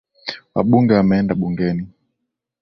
[0.55, 1.87] Wabunge wameenda bungeni